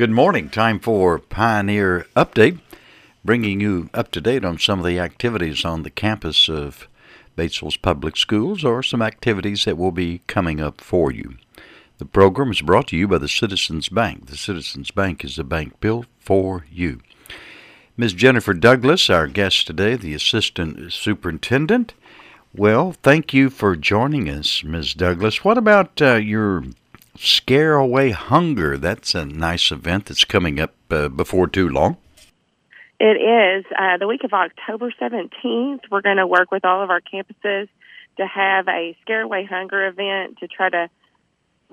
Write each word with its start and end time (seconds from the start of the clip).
Good 0.00 0.10
morning. 0.10 0.48
Time 0.48 0.80
for 0.80 1.18
Pioneer 1.18 2.06
Update, 2.16 2.58
bringing 3.22 3.60
you 3.60 3.90
up 3.92 4.10
to 4.12 4.22
date 4.22 4.46
on 4.46 4.58
some 4.58 4.78
of 4.78 4.86
the 4.86 4.98
activities 4.98 5.62
on 5.62 5.82
the 5.82 5.90
campus 5.90 6.48
of 6.48 6.88
Batesville's 7.36 7.76
public 7.76 8.16
schools 8.16 8.64
or 8.64 8.82
some 8.82 9.02
activities 9.02 9.66
that 9.66 9.76
will 9.76 9.92
be 9.92 10.22
coming 10.26 10.58
up 10.58 10.80
for 10.80 11.12
you. 11.12 11.36
The 11.98 12.06
program 12.06 12.50
is 12.50 12.62
brought 12.62 12.86
to 12.86 12.96
you 12.96 13.08
by 13.08 13.18
the 13.18 13.28
Citizens 13.28 13.90
Bank. 13.90 14.28
The 14.28 14.38
Citizens 14.38 14.90
Bank 14.90 15.22
is 15.22 15.38
a 15.38 15.44
bank 15.44 15.78
built 15.80 16.06
for 16.18 16.64
you. 16.72 17.02
Ms. 17.98 18.14
Jennifer 18.14 18.54
Douglas, 18.54 19.10
our 19.10 19.26
guest 19.26 19.66
today, 19.66 19.96
the 19.96 20.14
Assistant 20.14 20.94
Superintendent. 20.94 21.92
Well, 22.54 22.92
thank 23.02 23.34
you 23.34 23.50
for 23.50 23.76
joining 23.76 24.30
us, 24.30 24.64
Ms. 24.64 24.94
Douglas. 24.94 25.44
What 25.44 25.58
about 25.58 26.00
uh, 26.00 26.14
your 26.14 26.64
Scare 27.22 27.74
Away 27.74 28.12
Hunger? 28.12 28.78
That's 28.78 29.14
a 29.14 29.26
nice 29.26 29.70
event 29.70 30.06
that's 30.06 30.24
coming 30.24 30.58
up 30.58 30.72
uh, 30.90 31.08
before 31.08 31.48
too 31.48 31.68
long. 31.68 31.98
It 32.98 33.20
is. 33.20 33.66
Uh, 33.78 33.98
the 33.98 34.06
week 34.06 34.24
of 34.24 34.32
October 34.32 34.90
17th, 34.98 35.80
we're 35.90 36.00
going 36.00 36.16
to 36.16 36.26
work 36.26 36.50
with 36.50 36.64
all 36.64 36.82
of 36.82 36.88
our 36.88 37.02
campuses 37.02 37.68
to 38.16 38.26
have 38.26 38.68
a 38.68 38.96
Scare 39.02 39.20
Away 39.20 39.44
Hunger 39.44 39.86
event 39.86 40.38
to 40.38 40.48
try 40.48 40.70
to 40.70 40.88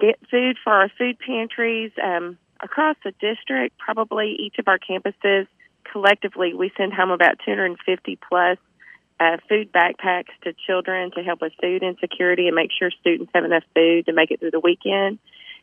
get 0.02 0.20
food 0.30 0.58
for 0.62 0.74
our 0.74 0.90
food 0.98 1.18
pantries 1.26 1.92
um, 2.04 2.38
across 2.62 2.98
the 3.06 3.14
district. 3.22 3.78
Probably 3.78 4.36
each 4.38 4.60
of 4.60 4.68
our 4.68 4.80
campuses 4.80 5.48
collectively, 5.90 6.56
we 6.56 6.74
send 6.76 6.92
home 6.92 7.12
about 7.12 7.40
250 7.46 8.20
plus 8.28 8.58
uh, 9.22 9.38
food 9.48 9.72
backpacks 9.72 10.36
to 10.44 10.54
children 10.66 11.12
to 11.12 11.24
help 11.24 11.40
with 11.42 11.54
food 11.62 11.84
insecurity 11.84 12.48
and 12.48 12.56
make 12.56 12.72
sure 12.78 12.92
students 12.92 13.32
have 13.34 13.46
enough 13.46 13.64
food 13.74 14.06
to 14.08 14.14
make 14.14 14.30
it 14.30 14.42
through 14.42 14.52
the 14.52 14.60
weekend. 14.60 15.20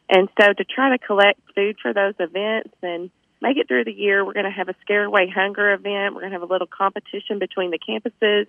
And 0.08 0.28
so 0.40 0.52
to 0.52 0.64
try 0.64 0.96
to 0.96 0.98
collect 0.98 1.40
food 1.54 1.76
for 1.80 1.92
those 1.92 2.14
events 2.18 2.74
and 2.82 3.10
make 3.40 3.56
it 3.56 3.68
through 3.68 3.84
the 3.84 3.92
year, 3.92 4.24
we're 4.24 4.34
going 4.34 4.44
to 4.44 4.50
have 4.50 4.68
a 4.68 4.74
Scare 4.82 5.04
Away 5.04 5.28
Hunger 5.34 5.72
event. 5.72 6.14
We're 6.14 6.20
going 6.20 6.32
to 6.32 6.38
have 6.38 6.48
a 6.48 6.52
little 6.52 6.66
competition 6.66 7.38
between 7.38 7.70
the 7.70 7.78
campuses 7.78 8.46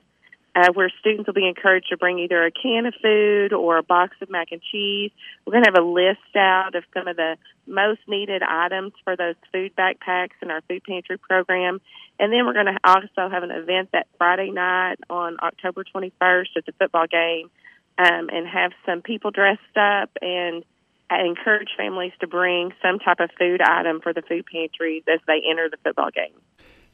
uh, 0.55 0.71
where 0.73 0.89
students 1.01 1.27
will 1.27 1.33
be 1.33 1.47
encouraged 1.47 1.89
to 1.89 1.97
bring 1.97 2.19
either 2.19 2.45
a 2.45 2.51
can 2.51 2.85
of 2.85 2.93
food 3.01 3.51
or 3.51 3.77
a 3.77 3.83
box 3.83 4.15
of 4.21 4.29
mac 4.29 4.51
and 4.51 4.61
cheese. 4.61 5.11
We're 5.45 5.51
going 5.51 5.65
to 5.65 5.71
have 5.73 5.83
a 5.83 5.85
list 5.85 6.35
out 6.35 6.75
of 6.75 6.83
some 6.93 7.07
of 7.07 7.17
the 7.17 7.35
most 7.67 7.99
needed 8.07 8.41
items 8.41 8.93
for 9.03 9.17
those 9.17 9.35
food 9.51 9.73
backpacks 9.75 10.35
in 10.41 10.51
our 10.51 10.61
food 10.61 10.83
pantry 10.87 11.17
program. 11.17 11.81
And 12.19 12.31
then 12.31 12.45
we're 12.45 12.53
going 12.53 12.67
to 12.67 12.79
also 12.85 13.29
have 13.29 13.43
an 13.43 13.51
event 13.51 13.89
that 13.91 14.07
Friday 14.17 14.51
night 14.51 14.97
on 15.09 15.37
October 15.43 15.83
21st 15.83 16.55
at 16.55 16.65
the 16.65 16.71
football 16.79 17.07
game 17.07 17.49
um, 17.97 18.29
and 18.31 18.47
have 18.47 18.71
some 18.85 19.01
people 19.01 19.31
dressed 19.31 19.75
up 19.75 20.09
and 20.21 20.63
I 21.09 21.21
encourage 21.21 21.69
families 21.77 22.13
to 22.19 22.27
bring 22.27 22.71
some 22.81 22.99
type 22.99 23.19
of 23.19 23.29
food 23.37 23.61
item 23.61 24.01
for 24.01 24.13
the 24.13 24.21
food 24.21 24.45
pantries 24.51 25.03
as 25.07 25.19
they 25.27 25.41
enter 25.49 25.69
the 25.69 25.77
football 25.83 26.09
game. 26.09 26.33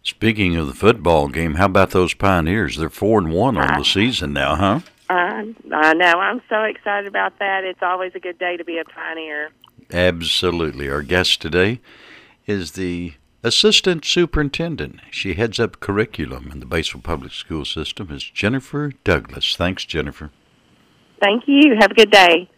Speaking 0.04 0.56
of 0.56 0.68
the 0.68 0.74
football 0.74 1.28
game, 1.28 1.56
how 1.56 1.66
about 1.66 1.92
those 1.92 2.14
Pioneers? 2.14 2.78
They're 2.78 2.90
four 2.90 3.20
and 3.20 3.32
one 3.32 3.58
on 3.58 3.78
the 3.78 3.86
season 3.86 4.34
now, 4.34 4.56
huh? 4.56 4.80
Uh, 5.10 5.44
I 5.74 5.94
know. 5.94 6.20
I'm 6.20 6.42
so 6.50 6.64
excited 6.64 7.08
about 7.08 7.38
that. 7.40 7.64
It's 7.64 7.82
always 7.82 8.12
a 8.16 8.20
good 8.20 8.40
day 8.40 8.58
to 8.58 8.64
be 8.64 8.80
a 8.80 8.86
Pioneer. 8.86 9.52
Absolutely. 9.92 10.90
Our 10.90 11.04
guest 11.04 11.42
today 11.42 11.82
is 12.48 12.72
the 12.72 13.14
assistant 13.44 14.06
superintendent. 14.06 15.00
She 15.12 15.36
heads 15.36 15.60
up 15.60 15.80
curriculum 15.80 16.50
in 16.52 16.60
the 16.62 16.66
Batesville 16.66 17.04
Public 17.04 17.34
School 17.34 17.66
System. 17.66 18.10
Is 18.12 18.24
Jennifer 18.24 18.94
Douglas. 19.04 19.56
Thanks, 19.56 19.86
Jennifer. 19.86 20.32
Thank 21.20 21.44
you. 21.46 21.76
Have 21.80 21.92
a 21.92 21.96
good 21.96 22.12
day. 22.12 22.50